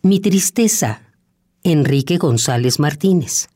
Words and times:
Mi 0.00 0.20
tristeza, 0.20 1.00
Enrique 1.64 2.18
González 2.18 2.78
Martínez. 2.78 3.48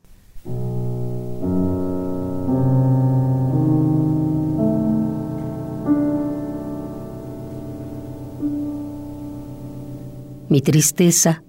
Mi 10.49 10.59
tristeza 10.59 11.43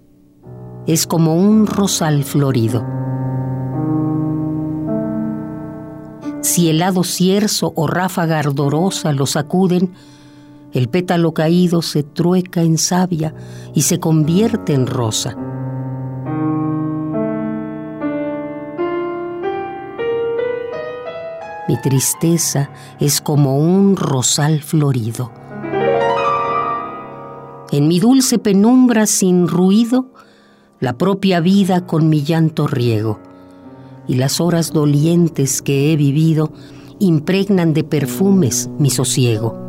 es 0.86 1.08
como 1.08 1.34
un 1.34 1.66
rosal 1.66 2.22
florido. 2.22 2.86
Si 6.40 6.70
helado 6.70 7.02
cierzo 7.02 7.72
o 7.74 7.88
ráfaga 7.88 8.38
ardorosa 8.38 9.12
lo 9.12 9.26
sacuden, 9.26 9.92
el 10.74 10.88
pétalo 10.88 11.32
caído 11.32 11.82
se 11.82 12.02
trueca 12.02 12.62
en 12.62 12.78
savia 12.78 13.32
y 13.74 13.82
se 13.82 14.00
convierte 14.00 14.74
en 14.74 14.86
rosa. 14.86 15.36
Mi 21.68 21.80
tristeza 21.80 22.70
es 23.00 23.20
como 23.20 23.56
un 23.56 23.96
rosal 23.96 24.60
florido. 24.62 25.32
En 27.70 27.88
mi 27.88 28.00
dulce 28.00 28.38
penumbra 28.38 29.06
sin 29.06 29.48
ruido, 29.48 30.06
la 30.80 30.98
propia 30.98 31.40
vida 31.40 31.86
con 31.86 32.08
mi 32.08 32.22
llanto 32.22 32.66
riego, 32.66 33.20
y 34.06 34.16
las 34.16 34.40
horas 34.40 34.72
dolientes 34.72 35.62
que 35.62 35.92
he 35.92 35.96
vivido 35.96 36.52
impregnan 36.98 37.72
de 37.72 37.84
perfumes 37.84 38.68
mi 38.78 38.90
sosiego. 38.90 39.63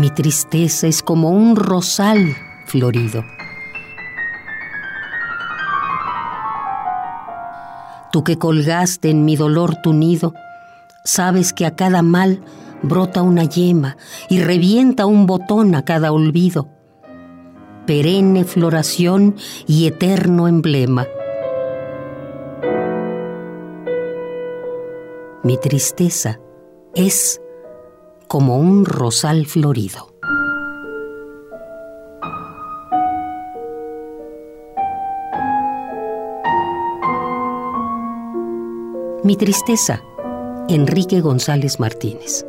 Mi 0.00 0.08
tristeza 0.08 0.86
es 0.86 1.02
como 1.02 1.28
un 1.28 1.56
rosal 1.56 2.34
florido. 2.64 3.22
Tú 8.10 8.24
que 8.24 8.38
colgaste 8.38 9.10
en 9.10 9.26
mi 9.26 9.36
dolor 9.36 9.76
tu 9.82 9.92
nido, 9.92 10.32
sabes 11.04 11.52
que 11.52 11.66
a 11.66 11.76
cada 11.76 12.00
mal 12.00 12.40
brota 12.82 13.20
una 13.20 13.44
yema 13.44 13.98
y 14.30 14.40
revienta 14.40 15.04
un 15.04 15.26
botón 15.26 15.74
a 15.74 15.84
cada 15.84 16.12
olvido. 16.12 16.70
Perenne 17.84 18.44
floración 18.44 19.36
y 19.66 19.86
eterno 19.86 20.48
emblema. 20.48 21.06
Mi 25.42 25.58
tristeza 25.58 26.40
es 26.94 27.42
como 28.30 28.58
un 28.58 28.84
rosal 28.84 29.44
florido. 29.44 30.14
Mi 39.24 39.34
tristeza, 39.34 40.04
Enrique 40.68 41.20
González 41.20 41.80
Martínez. 41.80 42.46